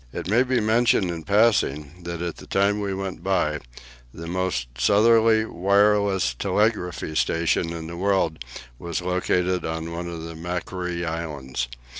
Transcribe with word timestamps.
It 0.11 0.27
may 0.27 0.41
be 0.41 0.59
mentioned 0.59 1.11
in 1.11 1.21
passing, 1.25 2.01
that 2.05 2.23
at 2.23 2.37
the 2.37 2.47
time 2.47 2.79
we 2.79 2.91
went 2.91 3.21
by, 3.23 3.59
the 4.11 4.25
most 4.25 4.69
southerly 4.79 5.45
wireless 5.45 6.33
telegraphy 6.33 7.13
station 7.13 7.71
in 7.71 7.85
the 7.85 7.95
world 7.95 8.43
was 8.79 9.03
located 9.03 9.63
on 9.63 9.91
one 9.91 10.07
of 10.07 10.23
the 10.23 10.33
Macquarie 10.35 11.05
Islands. 11.05 11.67